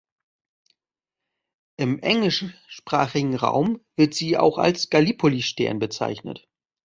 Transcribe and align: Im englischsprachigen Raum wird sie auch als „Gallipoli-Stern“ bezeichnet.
Im 1.77 1.99
englischsprachigen 1.99 3.35
Raum 3.35 3.81
wird 3.95 4.15
sie 4.15 4.35
auch 4.35 4.57
als 4.57 4.89
„Gallipoli-Stern“ 4.89 5.77
bezeichnet. 5.77 6.49